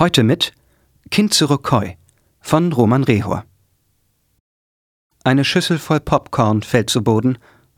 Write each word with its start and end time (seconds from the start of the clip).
Heute 0.00 0.22
mit 0.22 0.54
Kinzurokoi 1.10 1.98
von 2.40 2.72
Roman 2.72 3.04
Rehor. 3.04 3.44
Eine 5.24 5.44
Schüssel 5.44 5.78
voll 5.78 6.00
Popcorn 6.00 6.62
fällt 6.62 6.88
zu 6.88 7.04
Boden 7.04 7.36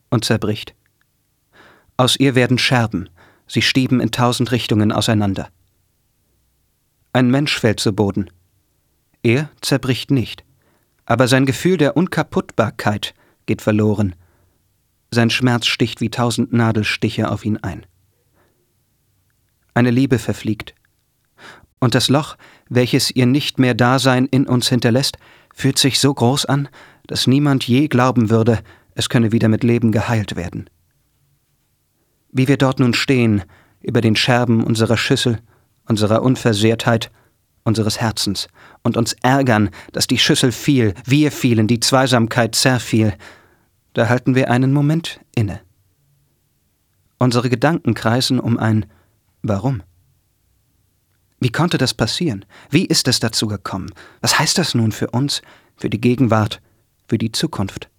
und 0.08 0.24
zerbricht. 0.24 0.76
Aus 1.96 2.14
ihr 2.14 2.36
werden 2.36 2.58
Scherben, 2.58 3.10
sie 3.48 3.60
stieben 3.60 3.98
in 3.98 4.12
tausend 4.12 4.52
Richtungen 4.52 4.92
auseinander. 4.92 5.48
Ein 7.12 7.28
Mensch 7.28 7.58
fällt 7.58 7.80
zu 7.80 7.92
Boden. 7.92 8.30
Er 9.24 9.50
zerbricht 9.60 10.12
nicht, 10.12 10.44
aber 11.04 11.26
sein 11.26 11.44
Gefühl 11.44 11.76
der 11.76 11.96
Unkaputtbarkeit 11.96 13.14
geht 13.46 13.62
verloren. 13.62 14.14
Sein 15.10 15.30
Schmerz 15.30 15.66
sticht 15.66 16.00
wie 16.00 16.10
tausend 16.10 16.52
Nadelstiche 16.52 17.32
auf 17.32 17.44
ihn 17.44 17.56
ein. 17.56 17.84
Eine 19.74 19.90
Liebe 19.90 20.20
verfliegt 20.20 20.76
und 21.82 21.96
das 21.96 22.08
Loch, 22.08 22.36
welches 22.68 23.10
ihr 23.10 23.26
nicht 23.26 23.58
mehr 23.58 23.74
Dasein 23.74 24.26
in 24.26 24.46
uns 24.46 24.68
hinterlässt, 24.68 25.18
fühlt 25.52 25.78
sich 25.78 25.98
so 25.98 26.14
groß 26.14 26.46
an, 26.46 26.68
dass 27.08 27.26
niemand 27.26 27.66
je 27.66 27.88
glauben 27.88 28.30
würde, 28.30 28.60
es 28.94 29.08
könne 29.08 29.32
wieder 29.32 29.48
mit 29.48 29.64
Leben 29.64 29.90
geheilt 29.90 30.36
werden. 30.36 30.70
Wie 32.30 32.46
wir 32.46 32.56
dort 32.56 32.78
nun 32.78 32.94
stehen, 32.94 33.42
über 33.80 34.00
den 34.00 34.14
Scherben 34.14 34.62
unserer 34.62 34.96
Schüssel, 34.96 35.40
unserer 35.88 36.22
Unversehrtheit, 36.22 37.10
unseres 37.64 38.00
Herzens, 38.00 38.46
und 38.84 38.96
uns 38.96 39.14
ärgern, 39.14 39.68
dass 39.90 40.06
die 40.06 40.18
Schüssel 40.18 40.52
fiel, 40.52 40.94
wir 41.04 41.32
fielen, 41.32 41.66
die 41.66 41.80
Zweisamkeit 41.80 42.54
zerfiel, 42.54 43.14
da 43.94 44.08
halten 44.08 44.36
wir 44.36 44.52
einen 44.52 44.72
Moment 44.72 45.18
inne. 45.34 45.60
Unsere 47.18 47.50
Gedanken 47.50 47.94
kreisen 47.94 48.38
um 48.38 48.56
ein 48.56 48.86
Warum? 49.42 49.82
Wie 51.42 51.50
konnte 51.50 51.76
das 51.76 51.92
passieren? 51.92 52.44
Wie 52.70 52.84
ist 52.84 53.08
es 53.08 53.18
dazu 53.18 53.48
gekommen? 53.48 53.92
Was 54.20 54.38
heißt 54.38 54.58
das 54.58 54.76
nun 54.76 54.92
für 54.92 55.10
uns, 55.10 55.42
für 55.76 55.90
die 55.90 56.00
Gegenwart, 56.00 56.60
für 57.08 57.18
die 57.18 57.32
Zukunft? 57.32 57.90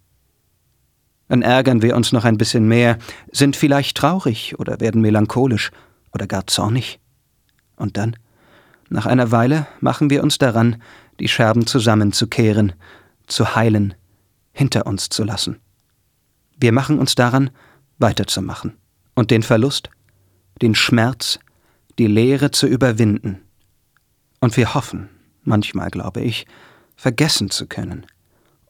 Dann 1.28 1.42
ärgern 1.42 1.82
wir 1.82 1.98
uns 1.98 2.14
noch 2.14 2.24
ein 2.24 2.38
bisschen 2.38 2.70
mehr, 2.70 2.98
sind 3.32 3.58
vielleicht 3.58 3.98
traurig 3.98 4.58
oder 4.60 4.80
werden 4.80 5.02
melancholisch 5.02 5.72
oder 6.14 6.26
gar 6.26 6.48
zornig. 6.48 7.02
Und 7.76 7.98
dann, 7.98 8.16
nach 8.90 9.08
einer 9.08 9.32
Weile, 9.32 9.68
machen 9.82 10.10
wir 10.10 10.24
uns 10.24 10.38
daran, 10.38 10.82
die 11.20 11.28
Scherben 11.28 11.68
zusammenzukehren, 11.68 12.72
zu 13.28 13.56
heilen, 13.56 13.94
hinter 14.54 14.86
uns 14.86 15.10
zu 15.10 15.26
lassen. 15.26 15.60
Wir 16.58 16.72
machen 16.72 16.98
uns 16.98 17.16
daran, 17.16 17.50
weiterzumachen 17.98 18.78
und 19.16 19.32
den 19.32 19.44
Verlust, 19.44 19.90
den 20.62 20.76
Schmerz, 20.76 21.40
die 22.00 22.08
Leere 22.08 22.52
zu 22.52 22.68
überwinden. 22.68 23.42
Und 24.40 24.58
wir 24.58 24.74
hoffen, 24.74 25.10
manchmal 25.44 25.90
glaube 25.90 26.22
ich, 26.22 26.46
vergessen 26.96 27.50
zu 27.50 27.68
können, 27.68 28.06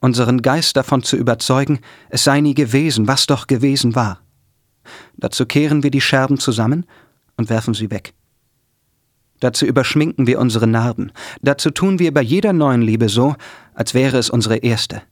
unseren 0.00 0.42
Geist 0.42 0.76
davon 0.76 1.02
zu 1.02 1.16
überzeugen, 1.16 1.80
es 2.10 2.24
sei 2.24 2.40
nie 2.40 2.54
gewesen, 2.54 3.08
was 3.08 3.26
doch 3.26 3.46
gewesen 3.46 3.94
war. 3.94 4.20
Dazu 5.16 5.46
kehren 5.46 5.82
wir 5.82 5.90
die 5.90 6.00
Scherben 6.00 6.38
zusammen 6.38 6.86
und 7.36 7.48
werfen 7.48 7.74
sie 7.74 7.90
weg. 7.90 8.14
Dazu 9.40 9.66
überschminken 9.66 10.26
wir 10.26 10.38
unsere 10.38 10.66
Narben, 10.66 11.12
dazu 11.42 11.70
tun 11.70 11.98
wir 11.98 12.14
bei 12.14 12.22
jeder 12.22 12.52
neuen 12.52 12.82
Liebe 12.82 13.08
so, 13.08 13.34
als 13.74 13.94
wäre 13.94 14.18
es 14.18 14.30
unsere 14.30 14.58
erste. 14.58 15.02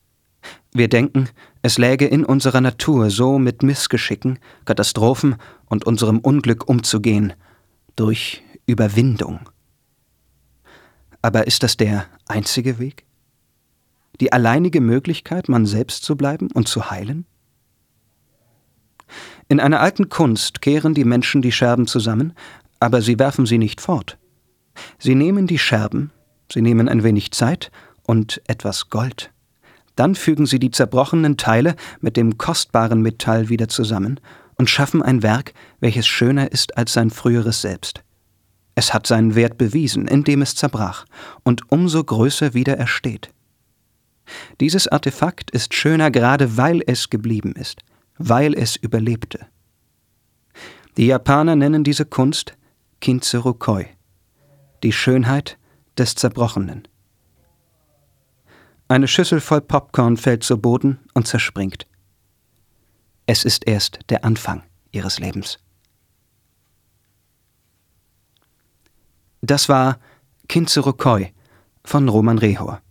Wir 0.72 0.88
denken, 0.88 1.28
es 1.60 1.78
läge 1.78 2.06
in 2.06 2.24
unserer 2.24 2.60
Natur, 2.60 3.10
so 3.10 3.38
mit 3.38 3.62
Missgeschicken, 3.62 4.38
Katastrophen 4.64 5.36
und 5.66 5.84
unserem 5.84 6.18
Unglück 6.18 6.68
umzugehen, 6.68 7.34
durch 7.96 8.42
Überwindung. 8.66 9.48
Aber 11.20 11.46
ist 11.46 11.62
das 11.62 11.76
der 11.76 12.06
einzige 12.26 12.78
Weg? 12.78 13.04
Die 14.20 14.32
alleinige 14.32 14.80
Möglichkeit, 14.80 15.48
man 15.48 15.66
selbst 15.66 16.04
zu 16.04 16.16
bleiben 16.16 16.50
und 16.52 16.68
zu 16.68 16.90
heilen? 16.90 17.26
In 19.48 19.60
einer 19.60 19.80
alten 19.80 20.08
Kunst 20.08 20.62
kehren 20.62 20.94
die 20.94 21.04
Menschen 21.04 21.42
die 21.42 21.52
Scherben 21.52 21.86
zusammen, 21.86 22.32
aber 22.80 23.02
sie 23.02 23.18
werfen 23.18 23.46
sie 23.46 23.58
nicht 23.58 23.80
fort. 23.80 24.18
Sie 24.98 25.14
nehmen 25.14 25.46
die 25.46 25.58
Scherben, 25.58 26.10
sie 26.50 26.62
nehmen 26.62 26.88
ein 26.88 27.02
wenig 27.02 27.32
Zeit 27.32 27.70
und 28.02 28.40
etwas 28.46 28.90
Gold. 28.90 29.30
Dann 29.94 30.14
fügen 30.14 30.46
sie 30.46 30.58
die 30.58 30.70
zerbrochenen 30.70 31.36
Teile 31.36 31.76
mit 32.00 32.16
dem 32.16 32.38
kostbaren 32.38 33.02
Metall 33.02 33.50
wieder 33.50 33.68
zusammen 33.68 34.20
und 34.62 34.70
schaffen 34.70 35.02
ein 35.02 35.24
Werk, 35.24 35.54
welches 35.80 36.06
schöner 36.06 36.52
ist 36.52 36.76
als 36.78 36.92
sein 36.92 37.10
früheres 37.10 37.62
Selbst. 37.62 38.04
Es 38.76 38.94
hat 38.94 39.08
seinen 39.08 39.34
Wert 39.34 39.58
bewiesen, 39.58 40.06
indem 40.06 40.40
es 40.40 40.54
zerbrach 40.54 41.04
und 41.42 41.72
umso 41.72 42.04
größer 42.04 42.54
wieder 42.54 42.78
ersteht. 42.78 43.30
Dieses 44.60 44.86
Artefakt 44.86 45.50
ist 45.50 45.74
schöner 45.74 46.12
gerade 46.12 46.56
weil 46.56 46.80
es 46.86 47.10
geblieben 47.10 47.56
ist, 47.56 47.80
weil 48.18 48.54
es 48.54 48.76
überlebte. 48.76 49.48
Die 50.96 51.06
Japaner 51.06 51.56
nennen 51.56 51.82
diese 51.82 52.04
Kunst 52.04 52.56
Kinzurukoi, 53.00 53.86
die 54.84 54.92
Schönheit 54.92 55.58
des 55.98 56.14
Zerbrochenen. 56.14 56.86
Eine 58.86 59.08
Schüssel 59.08 59.40
voll 59.40 59.62
Popcorn 59.62 60.16
fällt 60.16 60.44
zu 60.44 60.56
Boden 60.56 61.00
und 61.14 61.26
zerspringt. 61.26 61.88
Es 63.34 63.44
ist 63.46 63.66
erst 63.66 64.00
der 64.10 64.26
Anfang 64.26 64.62
ihres 64.90 65.18
Lebens. 65.18 65.58
Das 69.40 69.70
war 69.70 69.98
Kinzurukoi 70.50 71.32
von 71.82 72.10
Roman 72.10 72.36
Rehor. 72.36 72.82